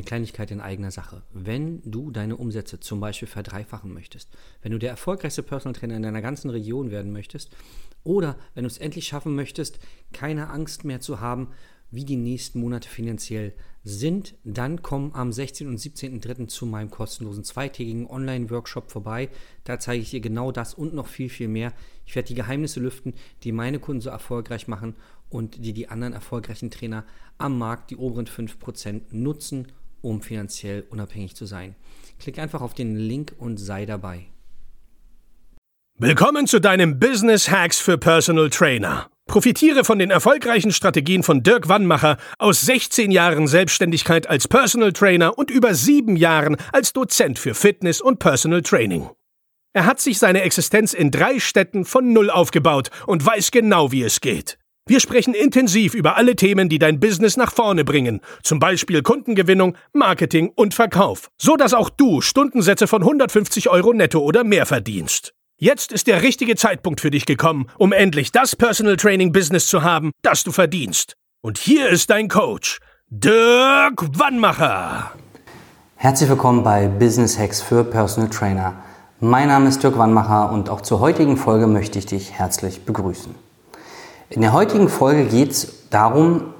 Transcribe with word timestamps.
eine 0.00 0.06
Kleinigkeit 0.06 0.50
in 0.50 0.60
eigener 0.60 0.90
Sache. 0.90 1.22
Wenn 1.32 1.82
du 1.84 2.10
deine 2.10 2.36
Umsätze 2.36 2.80
zum 2.80 3.00
Beispiel 3.00 3.28
verdreifachen 3.28 3.92
möchtest, 3.92 4.30
wenn 4.62 4.72
du 4.72 4.78
der 4.78 4.90
erfolgreichste 4.90 5.42
Personal 5.42 5.78
Trainer 5.78 5.96
in 5.96 6.02
deiner 6.02 6.22
ganzen 6.22 6.50
Region 6.50 6.90
werden 6.90 7.12
möchtest 7.12 7.54
oder 8.02 8.36
wenn 8.54 8.64
du 8.64 8.68
es 8.68 8.78
endlich 8.78 9.06
schaffen 9.06 9.34
möchtest, 9.34 9.78
keine 10.12 10.48
Angst 10.48 10.84
mehr 10.84 11.00
zu 11.00 11.20
haben, 11.20 11.48
wie 11.90 12.04
die 12.04 12.16
nächsten 12.16 12.60
Monate 12.60 12.88
finanziell 12.88 13.52
sind, 13.82 14.36
dann 14.44 14.80
komm 14.80 15.12
am 15.12 15.32
16. 15.32 15.66
und 15.66 15.78
17.03. 15.78 16.46
zu 16.46 16.64
meinem 16.64 16.90
kostenlosen 16.90 17.44
zweitägigen 17.44 18.06
Online-Workshop 18.06 18.90
vorbei. 18.90 19.28
Da 19.64 19.78
zeige 19.80 20.02
ich 20.02 20.10
dir 20.10 20.20
genau 20.20 20.52
das 20.52 20.72
und 20.72 20.94
noch 20.94 21.08
viel, 21.08 21.28
viel 21.28 21.48
mehr. 21.48 21.72
Ich 22.06 22.14
werde 22.14 22.28
die 22.28 22.34
Geheimnisse 22.34 22.80
lüften, 22.80 23.14
die 23.42 23.52
meine 23.52 23.80
Kunden 23.80 24.00
so 24.00 24.10
erfolgreich 24.10 24.68
machen 24.68 24.94
und 25.30 25.64
die 25.64 25.72
die 25.72 25.88
anderen 25.88 26.12
erfolgreichen 26.12 26.70
Trainer 26.70 27.04
am 27.38 27.58
Markt, 27.58 27.90
die 27.90 27.96
oberen 27.96 28.26
5%, 28.26 29.02
nutzen, 29.10 29.68
um 30.02 30.22
finanziell 30.22 30.84
unabhängig 30.90 31.34
zu 31.36 31.46
sein. 31.46 31.74
Klick 32.18 32.38
einfach 32.38 32.60
auf 32.60 32.74
den 32.74 32.96
Link 32.96 33.34
und 33.38 33.58
sei 33.58 33.86
dabei. 33.86 34.26
Willkommen 35.98 36.46
zu 36.46 36.60
deinem 36.60 36.98
Business 36.98 37.50
Hacks 37.50 37.78
für 37.78 37.98
Personal 37.98 38.48
Trainer. 38.48 39.10
Profitiere 39.26 39.84
von 39.84 39.98
den 39.98 40.10
erfolgreichen 40.10 40.72
Strategien 40.72 41.22
von 41.22 41.42
Dirk 41.42 41.68
Wannmacher 41.68 42.16
aus 42.38 42.62
16 42.62 43.10
Jahren 43.10 43.46
Selbstständigkeit 43.46 44.26
als 44.26 44.48
Personal 44.48 44.92
Trainer 44.92 45.38
und 45.38 45.50
über 45.50 45.74
sieben 45.74 46.16
Jahren 46.16 46.56
als 46.72 46.92
Dozent 46.92 47.38
für 47.38 47.54
Fitness 47.54 48.00
und 48.00 48.18
Personal 48.18 48.62
Training. 48.62 49.08
Er 49.72 49.86
hat 49.86 50.00
sich 50.00 50.18
seine 50.18 50.42
Existenz 50.42 50.94
in 50.94 51.12
drei 51.12 51.38
Städten 51.38 51.84
von 51.84 52.12
Null 52.12 52.28
aufgebaut 52.28 52.90
und 53.06 53.24
weiß 53.24 53.52
genau, 53.52 53.92
wie 53.92 54.02
es 54.02 54.20
geht. 54.20 54.58
Wir 54.86 54.98
sprechen 54.98 55.34
intensiv 55.34 55.94
über 55.94 56.16
alle 56.16 56.34
Themen, 56.34 56.68
die 56.68 56.78
dein 56.78 56.98
Business 56.98 57.36
nach 57.36 57.52
vorne 57.52 57.84
bringen, 57.84 58.20
zum 58.42 58.58
Beispiel 58.58 59.02
Kundengewinnung, 59.02 59.76
Marketing 59.92 60.50
und 60.56 60.74
Verkauf, 60.74 61.30
so 61.38 61.56
dass 61.56 61.74
auch 61.74 61.90
du 61.90 62.20
Stundensätze 62.20 62.88
von 62.88 63.02
150 63.02 63.68
Euro 63.70 63.92
netto 63.92 64.18
oder 64.18 64.42
mehr 64.42 64.66
verdienst. 64.66 65.32
Jetzt 65.58 65.92
ist 65.92 66.06
der 66.06 66.22
richtige 66.22 66.56
Zeitpunkt 66.56 67.00
für 67.00 67.10
dich 67.10 67.26
gekommen, 67.26 67.66
um 67.78 67.92
endlich 67.92 68.32
das 68.32 68.56
Personal 68.56 68.96
Training 68.96 69.30
Business 69.30 69.66
zu 69.66 69.82
haben, 69.82 70.10
das 70.22 70.42
du 70.42 70.52
verdienst. 70.52 71.14
Und 71.42 71.58
hier 71.58 71.88
ist 71.88 72.10
dein 72.10 72.28
Coach, 72.28 72.80
Dirk 73.10 74.18
Wannmacher. 74.18 75.12
Herzlich 75.96 76.30
willkommen 76.30 76.62
bei 76.62 76.88
Business 76.88 77.38
Hacks 77.38 77.60
für 77.60 77.84
Personal 77.84 78.30
Trainer. 78.30 78.82
Mein 79.20 79.48
Name 79.48 79.68
ist 79.68 79.82
Dirk 79.82 79.98
Wannmacher 79.98 80.50
und 80.50 80.70
auch 80.70 80.80
zur 80.80 81.00
heutigen 81.00 81.36
Folge 81.36 81.66
möchte 81.66 81.98
ich 81.98 82.06
dich 82.06 82.32
herzlich 82.32 82.86
begrüßen. 82.86 83.34
In 84.30 84.42
der 84.42 84.52
heutigen 84.52 84.88
Folge 84.88 85.24
geht 85.24 85.50
es 85.50 85.90
darum, 85.90 86.54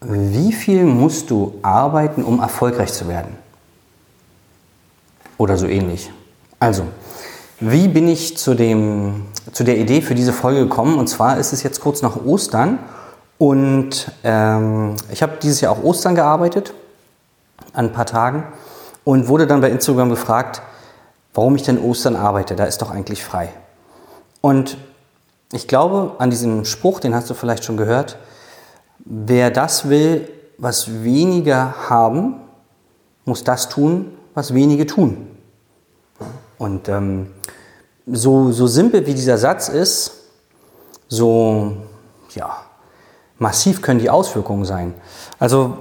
wie 0.00 0.52
viel 0.52 0.84
musst 0.84 1.30
du 1.30 1.54
arbeiten, 1.62 2.22
um 2.22 2.38
erfolgreich 2.38 2.92
zu 2.92 3.08
werden? 3.08 3.36
Oder 5.36 5.56
so 5.56 5.66
ähnlich. 5.66 6.12
Also, 6.60 6.84
wie 7.58 7.88
bin 7.88 8.06
ich 8.06 8.36
zu, 8.36 8.54
dem, 8.54 9.26
zu 9.52 9.64
der 9.64 9.78
Idee 9.78 10.00
für 10.00 10.14
diese 10.14 10.32
Folge 10.32 10.60
gekommen? 10.60 10.96
Und 10.96 11.08
zwar 11.08 11.38
ist 11.38 11.52
es 11.52 11.64
jetzt 11.64 11.80
kurz 11.80 12.02
nach 12.02 12.24
Ostern 12.24 12.78
und 13.36 14.12
ähm, 14.22 14.94
ich 15.10 15.20
habe 15.20 15.38
dieses 15.42 15.60
Jahr 15.60 15.72
auch 15.72 15.82
Ostern 15.82 16.14
gearbeitet, 16.14 16.72
an 17.72 17.86
ein 17.86 17.92
paar 17.92 18.06
Tagen, 18.06 18.44
und 19.02 19.26
wurde 19.26 19.48
dann 19.48 19.60
bei 19.60 19.70
Instagram 19.70 20.10
gefragt, 20.10 20.62
warum 21.34 21.56
ich 21.56 21.64
denn 21.64 21.80
Ostern 21.80 22.14
arbeite. 22.14 22.54
Da 22.54 22.64
ist 22.64 22.80
doch 22.80 22.92
eigentlich 22.92 23.24
frei. 23.24 23.48
Und 24.40 24.76
ich 25.52 25.66
glaube 25.68 26.16
an 26.18 26.30
diesem 26.30 26.64
Spruch, 26.64 27.00
den 27.00 27.14
hast 27.14 27.30
du 27.30 27.34
vielleicht 27.34 27.64
schon 27.64 27.76
gehört, 27.76 28.18
wer 28.98 29.50
das 29.50 29.88
will, 29.88 30.28
was 30.58 31.02
weniger 31.02 31.74
haben, 31.88 32.40
muss 33.24 33.44
das 33.44 33.68
tun, 33.68 34.12
was 34.34 34.54
wenige 34.54 34.86
tun. 34.86 35.28
Und 36.58 36.88
ähm, 36.88 37.32
so, 38.06 38.52
so 38.52 38.66
simpel 38.66 39.06
wie 39.06 39.14
dieser 39.14 39.38
Satz 39.38 39.68
ist, 39.68 40.12
so 41.08 41.76
ja, 42.34 42.58
massiv 43.38 43.82
können 43.82 44.00
die 44.00 44.10
Auswirkungen 44.10 44.64
sein. 44.64 44.94
Also 45.38 45.78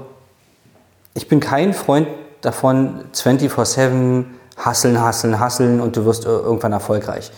ich 1.13 1.27
bin 1.27 1.39
kein 1.39 1.73
Freund 1.73 2.07
davon, 2.41 3.05
24-7 3.13 4.25
hasseln, 4.57 5.01
hasseln, 5.01 5.39
hasseln 5.39 5.81
und 5.81 5.95
du 5.95 6.05
wirst 6.05 6.25
irgendwann 6.25 6.73
erfolgreich. 6.73 7.31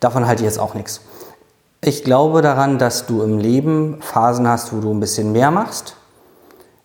Davon 0.00 0.26
halte 0.26 0.42
ich 0.42 0.46
jetzt 0.46 0.58
auch 0.58 0.74
nichts. 0.74 1.00
Ich 1.86 2.02
glaube 2.02 2.40
daran, 2.40 2.78
dass 2.78 3.04
du 3.04 3.20
im 3.20 3.38
Leben 3.38 3.98
Phasen 4.00 4.48
hast, 4.48 4.72
wo 4.72 4.80
du 4.80 4.90
ein 4.90 5.00
bisschen 5.00 5.32
mehr 5.32 5.50
machst, 5.50 5.96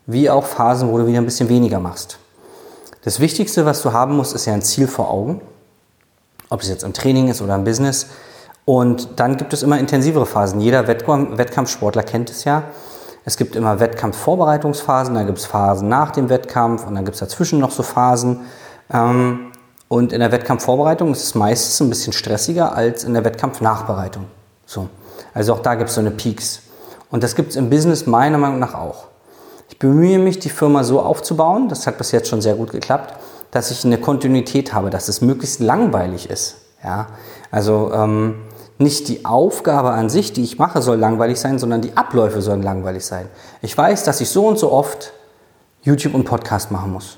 wie 0.08 0.30
auch 0.30 0.44
Phasen, 0.44 0.92
wo 0.92 0.98
du 0.98 1.08
wieder 1.08 1.20
ein 1.20 1.26
bisschen 1.26 1.48
weniger 1.48 1.80
machst. 1.80 2.18
Das 3.04 3.22
Wichtigste, 3.22 3.66
was 3.66 3.82
du 3.82 3.94
haben 3.94 4.18
musst, 4.18 4.36
ist 4.36 4.46
ja 4.46 4.54
ein 4.54 4.62
Ziel 4.62 4.90
vor 4.90 5.10
Augen, 5.10 5.40
ob 6.50 6.62
es 6.62 6.68
jetzt 6.68 6.84
im 6.84 6.92
Training 6.92 7.30
ist 7.30 7.42
oder 7.42 7.56
im 7.56 7.64
Business. 7.64 8.08
Und 8.66 9.08
dann 9.16 9.38
gibt 9.38 9.54
es 9.54 9.64
immer 9.64 9.80
intensivere 9.80 10.26
Phasen. 10.26 10.60
Jeder 10.60 10.86
Wettkampfsportler 10.86 12.04
kennt 12.04 12.30
es 12.30 12.44
ja. 12.44 12.64
Es 13.24 13.38
gibt 13.38 13.56
immer 13.56 13.80
Wettkampfvorbereitungsphasen, 13.80 15.16
dann 15.16 15.28
gibt 15.28 15.38
es 15.38 15.46
Phasen 15.46 15.88
nach 15.88 16.12
dem 16.12 16.28
Wettkampf 16.28 16.86
und 16.86 16.96
dann 16.96 17.06
gibt 17.06 17.16
es 17.16 17.22
dazwischen 17.22 17.60
noch 17.60 17.72
so 17.72 17.84
Phasen. 17.84 18.42
Ähm, 18.92 19.54
und 19.88 20.12
in 20.12 20.20
der 20.20 20.34
Wettkampfvorbereitung 20.34 21.14
ist 21.14 21.24
es 21.24 21.36
meistens 21.36 21.80
ein 21.80 21.90
bisschen 21.90 22.12
stressiger 22.12 22.76
als 22.76 23.06
in 23.06 23.14
der 23.14 23.24
Wettkampfnachbereitung. 23.24 24.26
So. 24.70 24.88
Also 25.34 25.54
auch 25.54 25.60
da 25.62 25.74
gibt 25.74 25.90
es 25.90 25.96
so 25.96 26.02
eine 26.02 26.12
Peaks. 26.12 26.62
Und 27.10 27.24
das 27.24 27.36
gibt 27.36 27.50
es 27.50 27.56
im 27.56 27.72
Business 27.72 28.06
meiner 28.06 28.38
Meinung 28.38 28.60
nach 28.60 28.76
auch. 28.76 29.08
Ich 29.68 29.80
bemühe 29.80 30.20
mich, 30.20 30.38
die 30.38 30.50
Firma 30.50 30.84
so 30.84 31.02
aufzubauen, 31.02 31.70
das 31.70 31.88
hat 31.88 31.98
bis 31.98 32.12
jetzt 32.12 32.30
schon 32.30 32.42
sehr 32.42 32.54
gut 32.54 32.72
geklappt, 32.72 33.16
dass 33.50 33.72
ich 33.72 33.84
eine 33.84 33.98
Kontinuität 33.98 34.74
habe, 34.74 34.92
dass 34.92 35.08
es 35.08 35.22
möglichst 35.22 35.60
langweilig 35.60 36.30
ist. 36.30 36.58
Ja? 36.84 37.08
Also 37.50 37.92
ähm, 37.94 38.42
nicht 38.78 39.08
die 39.08 39.26
Aufgabe 39.26 39.90
an 39.90 40.08
sich, 40.08 40.34
die 40.34 40.44
ich 40.44 40.60
mache, 40.60 40.84
soll 40.84 40.98
langweilig 40.98 41.40
sein, 41.40 41.58
sondern 41.58 41.82
die 41.82 41.98
Abläufe 41.98 42.44
sollen 42.44 42.62
langweilig 42.62 43.06
sein. 43.06 43.28
Ich 43.64 43.76
weiß, 43.76 44.04
dass 44.04 44.22
ich 44.22 44.30
so 44.30 44.48
und 44.48 44.60
so 44.60 44.72
oft 44.72 45.14
YouTube 45.82 46.14
und 46.14 46.26
Podcast 46.26 46.70
machen 46.70 46.94
muss. 46.94 47.18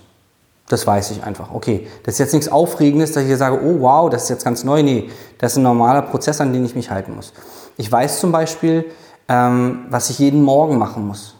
Das 0.72 0.88
weiß 0.88 1.12
ich 1.12 1.24
einfach. 1.24 1.54
Okay, 1.54 1.86
das 2.04 2.16
ist 2.16 2.20
jetzt 2.20 2.34
nichts 2.34 2.48
Aufregendes, 2.48 3.12
dass 3.12 3.24
ich 3.24 3.28
hier 3.28 3.36
sage, 3.36 3.60
oh 3.62 3.82
wow, 3.82 4.10
das 4.10 4.24
ist 4.24 4.30
jetzt 4.30 4.46
ganz 4.46 4.64
neu. 4.64 4.82
Nee, 4.82 5.10
das 5.38 5.52
ist 5.52 5.58
ein 5.58 5.64
normaler 5.64 6.02
Prozess, 6.02 6.40
an 6.40 6.54
den 6.54 6.64
ich 6.64 6.76
mich 6.76 6.90
halten 6.90 7.14
muss. 7.14 7.34
Ich 7.76 7.92
weiß 7.92 8.22
zum 8.22 8.32
Beispiel, 8.32 8.86
ähm, 9.28 9.86
was 9.90 10.10
ich 10.10 10.20
jeden 10.20 10.42
Morgen 10.42 10.78
machen 10.78 11.06
muss. 11.06 11.36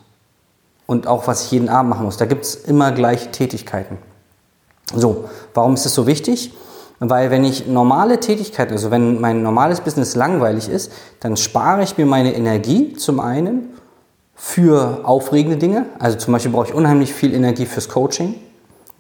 Und 0.86 1.08
auch 1.08 1.28
was 1.28 1.46
ich 1.46 1.52
jeden 1.52 1.70
Abend 1.70 1.92
machen 1.92 2.04
muss. 2.04 2.18
Da 2.18 2.26
gibt 2.26 2.44
es 2.44 2.56
immer 2.56 2.92
gleiche 2.92 3.32
Tätigkeiten. 3.32 4.00
So, 4.94 5.30
warum 5.54 5.76
ist 5.76 5.86
das 5.86 5.94
so 5.94 6.08
wichtig? 6.08 6.54
Weil 7.00 7.32
wenn 7.32 7.46
ich 7.46 7.68
normale 7.68 8.20
Tätigkeiten, 8.20 8.74
also 8.74 8.92
wenn 8.92 9.22
mein 9.22 9.42
normales 9.44 9.80
Business 9.80 10.14
langweilig 10.14 10.68
ist, 10.68 10.92
dann 11.22 11.38
spare 11.38 11.84
ich 11.84 11.98
mir 11.98 12.06
meine 12.06 12.36
Energie 12.36 12.94
zum 12.96 13.22
einen 13.22 13.70
für 14.36 15.00
aufregende 15.04 15.56
Dinge. 15.56 15.86
Also 16.00 16.18
zum 16.18 16.34
Beispiel 16.34 16.52
brauche 16.52 16.68
ich 16.68 16.74
unheimlich 16.74 17.14
viel 17.14 17.34
Energie 17.34 17.66
fürs 17.66 17.88
Coaching. 17.88 18.36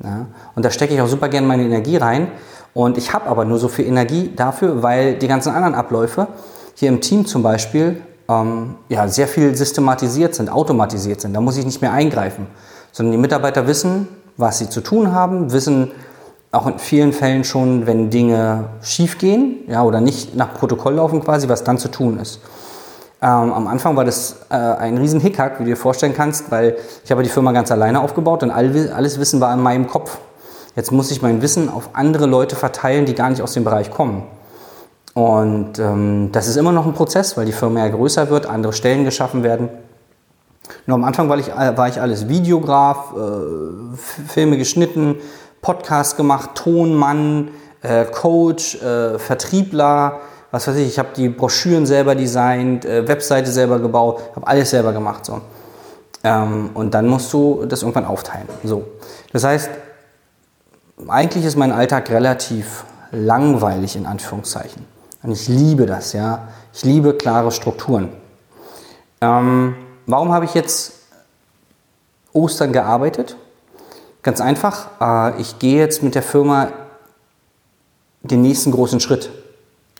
Ja? 0.03 0.27
Und 0.55 0.65
da 0.65 0.71
stecke 0.71 0.93
ich 0.93 1.01
auch 1.01 1.07
super 1.07 1.29
gerne 1.29 1.47
meine 1.47 1.63
Energie 1.63 1.97
rein. 1.97 2.27
Und 2.73 2.97
ich 2.97 3.13
habe 3.13 3.27
aber 3.27 3.45
nur 3.45 3.57
so 3.57 3.67
viel 3.67 3.85
Energie 3.85 4.31
dafür, 4.35 4.81
weil 4.81 5.15
die 5.15 5.27
ganzen 5.27 5.53
anderen 5.53 5.75
Abläufe 5.75 6.27
hier 6.75 6.89
im 6.89 7.01
Team 7.01 7.25
zum 7.25 7.43
Beispiel 7.43 8.01
ähm, 8.29 8.75
ja, 8.89 9.07
sehr 9.07 9.27
viel 9.27 9.55
systematisiert 9.55 10.35
sind, 10.35 10.49
automatisiert 10.49 11.21
sind. 11.21 11.33
Da 11.33 11.41
muss 11.41 11.57
ich 11.57 11.65
nicht 11.65 11.81
mehr 11.81 11.91
eingreifen, 11.91 12.47
sondern 12.91 13.11
die 13.11 13.17
Mitarbeiter 13.17 13.67
wissen, 13.67 14.07
was 14.37 14.59
sie 14.59 14.69
zu 14.69 14.81
tun 14.81 15.11
haben, 15.11 15.51
wissen 15.51 15.91
auch 16.51 16.67
in 16.67 16.79
vielen 16.79 17.13
Fällen 17.13 17.43
schon, 17.43 17.87
wenn 17.87 18.09
Dinge 18.09 18.65
schief 18.81 19.17
gehen 19.17 19.59
ja, 19.67 19.83
oder 19.83 20.01
nicht 20.01 20.35
nach 20.35 20.53
Protokoll 20.53 20.95
laufen 20.95 21.23
quasi, 21.23 21.47
was 21.47 21.63
dann 21.63 21.77
zu 21.77 21.89
tun 21.89 22.19
ist. 22.19 22.41
Ähm, 23.23 23.53
am 23.53 23.67
Anfang 23.67 23.95
war 23.95 24.03
das 24.03 24.37
äh, 24.49 24.55
ein 24.55 24.97
riesen 24.97 25.19
Hickhack, 25.19 25.59
wie 25.59 25.63
du 25.63 25.69
dir 25.69 25.77
vorstellen 25.77 26.15
kannst, 26.15 26.49
weil 26.49 26.77
ich 27.05 27.11
habe 27.11 27.21
die 27.21 27.29
Firma 27.29 27.51
ganz 27.51 27.71
alleine 27.71 28.01
aufgebaut 28.01 28.41
und 28.41 28.49
all, 28.49 28.91
alles 28.95 29.19
Wissen 29.19 29.39
war 29.39 29.53
in 29.53 29.61
meinem 29.61 29.87
Kopf. 29.87 30.17
Jetzt 30.75 30.91
muss 30.91 31.11
ich 31.11 31.21
mein 31.21 31.41
Wissen 31.41 31.69
auf 31.69 31.89
andere 31.93 32.25
Leute 32.25 32.55
verteilen, 32.55 33.05
die 33.05 33.13
gar 33.13 33.29
nicht 33.29 33.41
aus 33.43 33.53
dem 33.53 33.63
Bereich 33.63 33.91
kommen. 33.91 34.23
Und 35.13 35.77
ähm, 35.77 36.29
das 36.31 36.47
ist 36.47 36.55
immer 36.55 36.71
noch 36.71 36.87
ein 36.87 36.93
Prozess, 36.93 37.37
weil 37.37 37.45
die 37.45 37.51
Firma 37.51 37.81
ja 37.81 37.89
größer 37.89 38.29
wird, 38.29 38.47
andere 38.47 38.73
Stellen 38.73 39.03
geschaffen 39.03 39.43
werden. 39.43 39.69
Nur 40.87 40.95
am 40.95 41.03
Anfang 41.03 41.29
war 41.29 41.37
ich, 41.37 41.49
äh, 41.49 41.77
war 41.77 41.89
ich 41.89 42.01
alles 42.01 42.27
Videograf, 42.27 43.13
äh, 43.13 43.97
Filme 44.29 44.57
geschnitten, 44.57 45.17
Podcast 45.61 46.17
gemacht, 46.17 46.51
Tonmann, 46.55 47.49
äh, 47.81 48.05
Coach, 48.05 48.81
äh, 48.81 49.19
Vertriebler, 49.19 50.21
was 50.51 50.67
weiß 50.67 50.75
ich, 50.75 50.87
ich 50.87 50.99
habe 50.99 51.09
die 51.15 51.29
Broschüren 51.29 51.85
selber 51.85 52.13
designt, 52.13 52.85
äh, 52.85 53.07
Webseite 53.07 53.51
selber 53.51 53.79
gebaut, 53.79 54.21
habe 54.35 54.45
alles 54.45 54.69
selber 54.69 54.91
gemacht. 54.91 55.25
So. 55.25 55.41
Ähm, 56.23 56.71
und 56.73 56.93
dann 56.93 57.07
musst 57.07 57.31
du 57.33 57.65
das 57.65 57.81
irgendwann 57.81 58.05
aufteilen. 58.05 58.47
So. 58.63 58.85
Das 59.31 59.43
heißt, 59.43 59.69
eigentlich 61.07 61.45
ist 61.45 61.55
mein 61.55 61.71
Alltag 61.71 62.09
relativ 62.09 62.83
langweilig 63.11 63.95
in 63.95 64.05
Anführungszeichen. 64.05 64.85
Und 65.23 65.31
ich 65.31 65.47
liebe 65.47 65.85
das, 65.85 66.13
ja. 66.13 66.49
Ich 66.73 66.83
liebe 66.83 67.13
klare 67.13 67.51
Strukturen. 67.51 68.09
Ähm, 69.21 69.75
warum 70.05 70.31
habe 70.31 70.45
ich 70.45 70.53
jetzt 70.53 70.93
Ostern 72.33 72.73
gearbeitet? 72.73 73.35
Ganz 74.23 74.41
einfach, 74.41 74.89
äh, 74.99 75.41
ich 75.41 75.59
gehe 75.59 75.79
jetzt 75.79 76.03
mit 76.03 76.15
der 76.15 76.23
Firma 76.23 76.69
den 78.21 78.41
nächsten 78.41 78.71
großen 78.71 78.99
Schritt. 78.99 79.29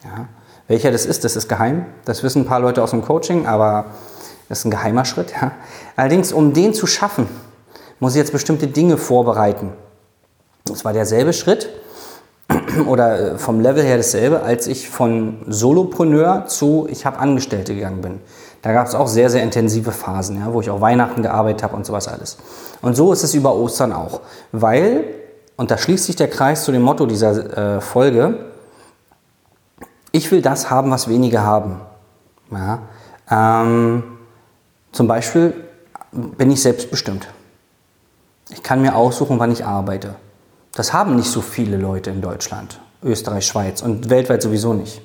Ja. 0.03 0.27
Welcher 0.71 0.89
das 0.89 1.05
ist, 1.05 1.25
das 1.25 1.35
ist 1.35 1.49
geheim. 1.49 1.85
Das 2.05 2.23
wissen 2.23 2.43
ein 2.43 2.45
paar 2.45 2.61
Leute 2.61 2.81
aus 2.81 2.91
dem 2.91 3.01
Coaching, 3.01 3.45
aber 3.45 3.87
das 4.47 4.59
ist 4.59 4.65
ein 4.65 4.71
geheimer 4.71 5.03
Schritt. 5.03 5.33
Ja. 5.33 5.51
Allerdings, 5.97 6.31
um 6.31 6.53
den 6.53 6.73
zu 6.73 6.87
schaffen, 6.87 7.27
muss 7.99 8.13
ich 8.13 8.19
jetzt 8.19 8.31
bestimmte 8.31 8.67
Dinge 8.67 8.95
vorbereiten. 8.95 9.73
Das 10.63 10.85
war 10.85 10.93
derselbe 10.93 11.33
Schritt 11.33 11.67
oder 12.87 13.33
äh, 13.33 13.37
vom 13.37 13.59
Level 13.59 13.83
her 13.83 13.97
dasselbe, 13.97 14.43
als 14.43 14.65
ich 14.67 14.89
von 14.89 15.41
Solopreneur 15.45 16.45
zu 16.45 16.87
ich 16.89 17.05
habe 17.05 17.19
Angestellte 17.19 17.75
gegangen 17.75 17.99
bin. 17.99 18.21
Da 18.61 18.71
gab 18.71 18.87
es 18.87 18.95
auch 18.95 19.07
sehr, 19.07 19.29
sehr 19.29 19.43
intensive 19.43 19.91
Phasen, 19.91 20.39
ja, 20.39 20.53
wo 20.53 20.61
ich 20.61 20.69
auch 20.69 20.79
Weihnachten 20.79 21.21
gearbeitet 21.21 21.63
habe 21.63 21.75
und 21.75 21.85
sowas 21.85 22.07
alles. 22.07 22.37
Und 22.81 22.95
so 22.95 23.11
ist 23.11 23.23
es 23.23 23.33
über 23.33 23.55
Ostern 23.55 23.91
auch, 23.91 24.21
weil, 24.53 25.03
und 25.57 25.69
da 25.69 25.77
schließt 25.77 26.05
sich 26.05 26.15
der 26.15 26.29
Kreis 26.29 26.63
zu 26.63 26.71
dem 26.71 26.83
Motto 26.83 27.07
dieser 27.07 27.75
äh, 27.75 27.81
Folge, 27.81 28.50
ich 30.11 30.31
will 30.31 30.41
das 30.41 30.69
haben, 30.69 30.91
was 30.91 31.07
wenige 31.07 31.41
haben. 31.41 31.79
Ja, 32.51 32.79
ähm, 33.29 34.03
zum 34.91 35.07
Beispiel 35.07 35.53
bin 36.11 36.51
ich 36.51 36.61
selbstbestimmt. 36.61 37.27
Ich 38.49 38.61
kann 38.61 38.81
mir 38.81 38.95
aussuchen, 38.95 39.39
wann 39.39 39.51
ich 39.51 39.65
arbeite. 39.65 40.15
Das 40.73 40.93
haben 40.93 41.15
nicht 41.15 41.29
so 41.29 41.41
viele 41.41 41.77
Leute 41.77 42.09
in 42.09 42.21
Deutschland, 42.21 42.79
Österreich, 43.03 43.45
Schweiz 43.45 43.81
und 43.81 44.09
weltweit 44.09 44.41
sowieso 44.41 44.73
nicht. 44.73 45.01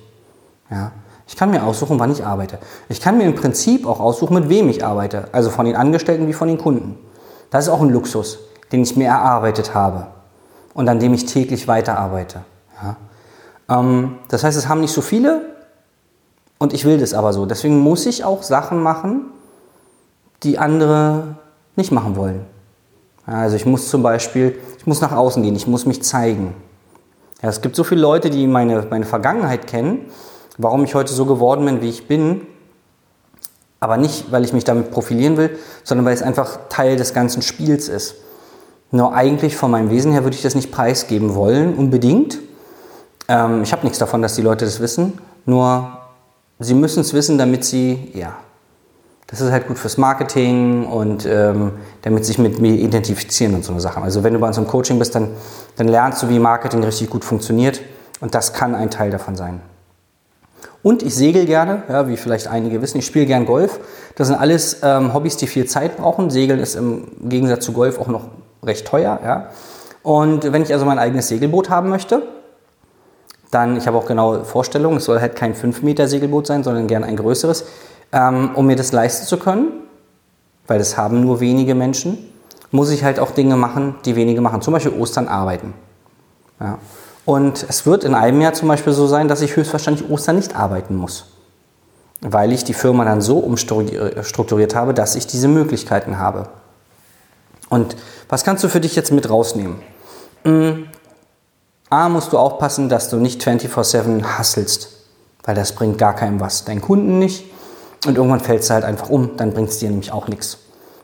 Ja? 0.71 0.93
Ich 1.29 1.37
kann 1.37 1.51
mir 1.51 1.65
aussuchen, 1.65 1.99
wann 1.99 2.13
ich 2.13 2.25
arbeite. 2.25 2.59
Ich 2.89 3.01
kann 3.01 3.19
mir 3.19 3.25
im 3.25 3.35
Prinzip 3.35 3.87
auch 3.87 3.99
aussuchen, 3.99 4.35
mit 4.35 4.49
wem 4.49 4.69
ich 4.69 4.85
arbeite. 4.85 5.29
Also 5.33 5.51
von 5.51 5.67
den 5.67 5.77
Angestellten 5.77 6.29
wie 6.29 6.33
von 6.33 6.49
den 6.49 6.59
Kunden. 6.59 6.99
Das 7.51 7.67
ist 7.67 7.71
auch 7.71 7.81
ein 7.81 7.91
Luxus, 7.91 8.39
den 8.73 8.83
ich 8.83 8.97
mir 8.97 9.09
erarbeitet 9.09 9.75
habe 9.75 10.09
und 10.75 10.89
an 10.89 11.01
dem 11.01 11.15
ich 11.15 11.27
täglich 11.27 11.67
weiterarbeite. 11.67 12.43
Ja? 12.83 12.97
Ähm, 13.69 14.19
das 14.29 14.45
heißt, 14.45 14.57
es 14.57 14.69
haben 14.69 14.81
nicht 14.81 14.93
so 14.93 15.01
viele 15.01 15.43
und 16.59 16.73
ich 16.73 16.85
will 16.85 16.99
das 16.99 17.15
aber 17.15 17.33
so. 17.33 17.47
Deswegen 17.47 17.79
muss 17.79 18.07
ich 18.07 18.25
auch 18.25 18.43
Sachen 18.43 18.83
machen, 18.83 19.27
die 20.43 20.59
andere 20.59 21.37
nicht 21.77 21.93
machen 21.93 22.17
wollen. 22.17 22.47
Also 23.27 23.57
ich 23.57 23.67
muss 23.67 23.89
zum 23.89 24.03
Beispiel, 24.03 24.59
ich 24.79 24.87
muss 24.87 25.01
nach 25.01 25.13
außen 25.13 25.43
gehen, 25.43 25.57
ich 25.57 25.67
muss 25.67 25.85
mich 25.85 26.03
zeigen. 26.03 26.55
Ja, 27.43 27.49
es 27.49 27.61
gibt 27.61 27.77
so 27.77 27.85
viele 27.85 28.01
Leute, 28.01 28.31
die 28.31 28.47
meine, 28.47 28.87
meine 28.89 29.05
Vergangenheit 29.05 29.67
kennen, 29.67 30.07
warum 30.59 30.85
ich 30.85 30.95
heute 30.95 31.13
so 31.13 31.27
geworden 31.27 31.65
bin, 31.65 31.83
wie 31.83 31.89
ich 31.89 32.07
bin. 32.07 32.43
Aber 33.81 33.97
nicht, 33.99 34.33
weil 34.33 34.45
ich 34.45 34.53
mich 34.53 34.65
damit 34.65 34.91
profilieren 34.91 35.37
will, 35.37 35.59
sondern 35.85 36.07
weil 36.07 36.15
es 36.15 36.23
einfach 36.23 36.59
Teil 36.71 36.97
des 36.97 37.13
ganzen 37.13 37.43
Spiels 37.43 37.89
ist. 37.89 38.15
Nur 38.91 39.13
eigentlich 39.13 39.57
von 39.57 39.71
meinem 39.71 39.91
Wesen 39.91 40.13
her 40.13 40.25
würde 40.25 40.37
ich 40.37 40.43
das 40.43 40.55
nicht 40.55 40.73
preisgeben 40.73 41.35
wollen, 41.35 41.75
unbedingt. 41.75 42.39
Ähm, 43.29 43.63
ich 43.63 43.73
habe 43.73 43.83
nichts 43.85 43.99
davon, 43.99 44.23
dass 44.23 44.35
die 44.35 44.43
Leute 44.43 44.65
das 44.65 44.81
wissen. 44.81 45.19
Nur 45.45 45.99
sie 46.59 46.75
müssen 46.75 47.01
es 47.01 47.13
wissen, 47.15 47.39
damit 47.39 47.65
sie 47.65 48.11
ja, 48.15 48.35
das 49.27 49.41
ist 49.41 49.51
halt 49.51 49.67
gut 49.67 49.79
fürs 49.79 49.99
Marketing 49.99 50.87
und 50.87 51.27
ähm, 51.27 51.73
damit 52.03 52.25
sich 52.25 52.39
mit 52.39 52.61
mir 52.61 52.75
identifizieren 52.75 53.55
und 53.55 53.65
so 53.65 53.73
eine 53.73 53.81
Sachen. 53.81 54.03
Also 54.03 54.23
wenn 54.23 54.33
du 54.33 54.39
bei 54.39 54.47
uns 54.47 54.59
im 54.59 54.69
Coaching 54.69 54.99
bist, 54.99 55.15
dann, 55.15 55.31
dann 55.77 55.89
lernst 55.89 56.23
du, 56.23 56.29
wie 56.29 56.39
Marketing 56.39 56.83
richtig 56.85 57.11
gut 57.11 57.25
funktioniert 57.25 57.81
und 58.21 58.35
das 58.35 58.53
kann 58.53 58.75
ein 58.75 58.91
Teil 58.91 59.11
davon 59.11 59.37
sein. 59.37 59.61
Und 60.83 61.03
ich 61.03 61.17
segel 61.17 61.47
gerne, 61.47 61.83
ja, 61.89 62.07
wie 62.07 62.17
vielleicht 62.17 62.47
einige 62.47 62.81
wissen, 62.81 62.99
ich 62.99 63.07
spiele 63.07 63.27
gern 63.27 63.45
Golf. 63.45 63.81
Das 64.15 64.29
sind 64.29 64.37
alles 64.37 64.81
ähm, 64.85 65.13
Hobbys, 65.13 65.37
die 65.37 65.49
viel 65.49 65.67
Zeit 65.67 65.97
brauchen. 65.97 66.31
Segeln 66.31 66.61
ist 66.61 66.77
im 66.77 67.09
Gegensatz 67.29 67.65
zu 67.65 67.73
Golf 67.73 67.99
auch 67.99 68.07
noch 68.07 68.29
recht 68.63 68.87
teuer. 68.87 69.19
Ja. 69.25 69.51
Und 70.05 70.53
wenn 70.53 70.63
ich 70.63 70.73
also 70.73 70.85
mein 70.85 71.01
eigenes 71.01 71.27
Segelboot 71.27 71.71
haben 71.71 71.89
möchte, 71.89 72.23
dann, 73.51 73.77
ich 73.77 73.87
habe 73.87 73.97
auch 73.97 74.07
genaue 74.07 74.45
Vorstellungen, 74.45 74.99
es 74.99 75.05
soll 75.05 75.21
halt 75.21 75.37
kein 75.37 75.55
5 75.55 75.83
Meter 75.83 76.09
Segelboot 76.09 76.47
sein, 76.47 76.65
sondern 76.65 76.87
gern 76.87 77.05
ein 77.05 77.17
größeres 77.17 77.65
ähm, 78.13 78.51
um 78.55 78.67
mir 78.67 78.77
das 78.77 78.93
leisten 78.93 79.27
zu 79.27 79.39
können, 79.39 79.69
weil 80.67 80.79
das 80.79 80.97
haben 80.97 81.21
nur 81.21 81.41
wenige 81.41 81.75
Menschen, 81.75 82.19
muss 82.71 82.91
ich 82.91 83.05
halt 83.05 83.19
auch 83.19 83.31
Dinge 83.31 83.57
machen, 83.57 83.97
die 84.05 84.17
wenige 84.17 84.41
machen. 84.41 84.63
Zum 84.63 84.73
Beispiel 84.75 84.93
Ostern 84.93 85.29
arbeiten. 85.29 85.75
Ja. 86.61 86.79
Und 87.25 87.67
es 87.69 87.87
wird 87.87 88.05
in 88.05 88.15
einem 88.15 88.41
Jahr 88.41 88.53
zum 88.53 88.69
Beispiel 88.69 88.93
so 88.93 89.07
sein, 89.07 89.29
dass 89.29 89.41
ich 89.41 89.57
höchstwahrscheinlich 89.57 90.09
Ostern 90.09 90.37
nicht 90.37 90.55
arbeiten 90.55 90.95
muss, 90.95 91.27
weil 92.21 92.53
ich 92.53 92.65
die 92.65 92.75
Firma 92.75 93.05
dann 93.05 93.21
so 93.21 93.39
umstrukturiert 93.39 94.75
habe, 94.75 94.95
dass 94.95 95.17
ich 95.17 95.27
diese 95.27 95.49
Möglichkeiten 95.49 96.19
habe. 96.19 96.49
Und 97.69 97.97
was 98.29 98.45
kannst 98.45 98.63
du 98.63 98.69
für 98.69 98.81
dich 98.81 98.95
jetzt 98.95 99.11
mit 99.11 99.29
rausnehmen? 99.29 99.81
A, 101.89 102.09
musst 102.09 102.33
du 102.33 102.39
aufpassen, 102.39 102.89
dass 102.89 103.11
du 103.11 103.17
nicht 103.17 103.43
24-7 103.43 104.25
hasselst, 104.25 104.89
weil 105.45 105.55
das 105.55 105.73
bringt 105.73 105.99
gar 105.99 106.15
keinem 106.15 106.41
was. 106.41 106.65
Deinen 106.65 106.81
Kunden 106.81 107.19
nicht, 107.19 107.45
und 108.07 108.17
irgendwann 108.17 108.41
fällt 108.41 108.63
es 108.63 108.71
halt 108.71 108.85
einfach 108.85 109.09
um, 109.11 109.37
dann 109.37 109.53
bringt 109.53 109.71
es 109.71 109.79
dir 109.79 109.91
nämlich 109.91 110.13
auch 110.13 110.29
nichts. 110.29 110.59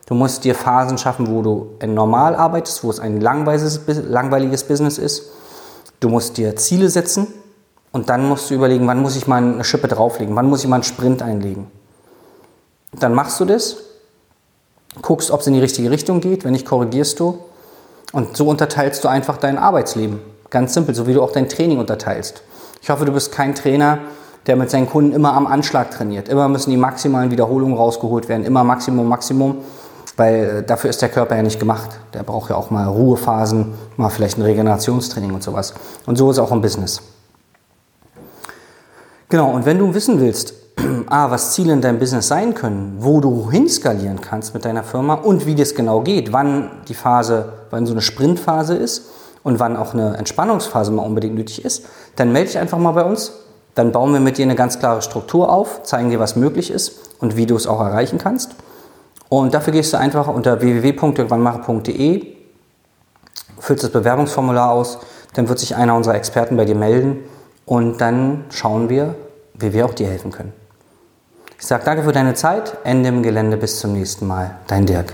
Du 0.05 0.15
musst 0.15 0.43
dir 0.43 0.55
Phasen 0.55 0.97
schaffen, 0.97 1.27
wo 1.29 1.41
du 1.41 1.69
normal 1.85 2.35
arbeitest, 2.35 2.83
wo 2.83 2.89
es 2.89 2.99
ein 2.99 3.19
langweiliges 3.21 4.63
Business 4.63 4.97
ist. 4.97 5.23
Du 5.99 6.09
musst 6.09 6.37
dir 6.37 6.55
Ziele 6.55 6.89
setzen 6.89 7.27
und 7.91 8.09
dann 8.09 8.27
musst 8.27 8.49
du 8.49 8.55
überlegen, 8.55 8.85
wann 8.87 9.01
muss 9.01 9.15
ich 9.15 9.27
mal 9.27 9.41
eine 9.41 9.63
Schippe 9.63 9.87
drauflegen, 9.87 10.35
wann 10.35 10.49
muss 10.49 10.63
ich 10.63 10.69
mal 10.69 10.77
einen 10.77 10.83
Sprint 10.83 11.21
einlegen. 11.21 11.67
Dann 12.91 13.13
machst 13.13 13.39
du 13.39 13.45
das, 13.45 13.77
guckst, 15.01 15.31
ob 15.31 15.39
es 15.39 15.47
in 15.47 15.53
die 15.53 15.61
richtige 15.61 15.89
Richtung 15.89 16.19
geht, 16.19 16.43
wenn 16.43 16.51
nicht, 16.51 16.65
korrigierst 16.65 17.19
du. 17.19 17.39
Und 18.11 18.37
so 18.37 18.47
unterteilst 18.47 19.03
du 19.03 19.07
einfach 19.07 19.37
dein 19.37 19.57
Arbeitsleben. 19.57 20.19
Ganz 20.53 20.75
simpel, 20.75 20.93
so 20.93 21.07
wie 21.07 21.15
du 21.15 21.23
auch 21.23 21.31
dein 21.31 21.49
Training 21.49 21.79
unterteilst. 21.79 22.43
Ich 22.79 22.91
hoffe, 22.91 23.05
du 23.05 23.11
bist 23.11 23.31
kein 23.31 23.55
Trainer, 23.55 23.97
der 24.45 24.55
mit 24.55 24.69
seinen 24.69 24.87
Kunden 24.87 25.11
immer 25.11 25.33
am 25.33 25.47
Anschlag 25.47 25.89
trainiert. 25.89 26.29
Immer 26.29 26.47
müssen 26.47 26.69
die 26.69 26.77
maximalen 26.77 27.31
Wiederholungen 27.31 27.75
rausgeholt 27.75 28.29
werden, 28.29 28.45
immer 28.45 28.63
Maximum, 28.63 29.07
Maximum, 29.07 29.57
weil 30.15 30.35
äh, 30.59 30.63
dafür 30.63 30.91
ist 30.91 31.01
der 31.01 31.09
Körper 31.09 31.35
ja 31.35 31.41
nicht 31.41 31.59
gemacht. 31.59 31.89
Der 32.13 32.21
braucht 32.21 32.51
ja 32.51 32.55
auch 32.55 32.69
mal 32.69 32.85
Ruhephasen, 32.85 33.73
mal 33.97 34.09
vielleicht 34.09 34.37
ein 34.37 34.43
Regenerationstraining 34.43 35.33
und 35.33 35.41
sowas. 35.41 35.73
Und 36.05 36.19
so 36.19 36.29
ist 36.29 36.37
auch 36.37 36.51
im 36.51 36.61
Business. 36.61 37.01
Genau, 39.29 39.49
und 39.49 39.65
wenn 39.65 39.79
du 39.79 39.91
wissen 39.95 40.19
willst, 40.19 40.53
A, 41.07 41.31
was 41.31 41.53
Ziele 41.53 41.73
in 41.73 41.81
deinem 41.81 41.97
Business 41.97 42.27
sein 42.27 42.53
können, 42.53 42.97
wo 42.99 43.21
du 43.21 43.49
hinskalieren 43.49 44.21
kannst 44.21 44.53
mit 44.53 44.65
deiner 44.65 44.83
Firma 44.83 45.15
und 45.15 45.47
wie 45.47 45.55
das 45.55 45.73
genau 45.73 46.01
geht, 46.01 46.31
wann 46.31 46.69
die 46.87 46.93
Phase, 46.93 47.53
wann 47.71 47.87
so 47.87 47.93
eine 47.93 48.03
Sprintphase 48.03 48.75
ist 48.75 49.09
und 49.43 49.59
wann 49.59 49.77
auch 49.77 49.93
eine 49.93 50.17
Entspannungsphase 50.17 50.91
mal 50.91 51.03
unbedingt 51.03 51.35
nötig 51.35 51.63
ist, 51.65 51.85
dann 52.15 52.31
melde 52.31 52.49
dich 52.49 52.57
einfach 52.57 52.77
mal 52.77 52.91
bei 52.91 53.03
uns. 53.03 53.33
Dann 53.75 53.91
bauen 53.91 54.13
wir 54.13 54.19
mit 54.19 54.37
dir 54.37 54.43
eine 54.43 54.55
ganz 54.55 54.79
klare 54.79 55.01
Struktur 55.01 55.51
auf, 55.51 55.83
zeigen 55.83 56.09
dir, 56.09 56.19
was 56.19 56.35
möglich 56.35 56.71
ist 56.71 56.99
und 57.19 57.35
wie 57.35 57.45
du 57.45 57.55
es 57.55 57.67
auch 57.67 57.79
erreichen 57.79 58.19
kannst. 58.19 58.55
Und 59.29 59.53
dafür 59.53 59.73
gehst 59.73 59.93
du 59.93 59.97
einfach 59.97 60.27
unter 60.27 60.61
www.irgendwannmache.de, 60.61 62.35
füllst 63.59 63.83
das 63.83 63.91
Bewerbungsformular 63.91 64.71
aus, 64.71 64.99
dann 65.33 65.49
wird 65.49 65.57
sich 65.57 65.75
einer 65.75 65.95
unserer 65.95 66.15
Experten 66.15 66.55
bei 66.55 66.65
dir 66.65 66.75
melden 66.75 67.23
und 67.65 67.99
dann 67.99 68.45
schauen 68.49 68.89
wir, 68.89 69.15
wie 69.55 69.73
wir 69.73 69.85
auch 69.85 69.93
dir 69.93 70.07
helfen 70.07 70.31
können. 70.31 70.53
Ich 71.59 71.65
sage 71.65 71.83
danke 71.85 72.03
für 72.03 72.11
deine 72.11 72.33
Zeit, 72.35 72.77
Ende 72.83 73.09
im 73.09 73.23
Gelände, 73.23 73.57
bis 73.57 73.79
zum 73.79 73.93
nächsten 73.93 74.27
Mal. 74.27 74.57
Dein 74.67 74.85
Dirk. 74.85 75.13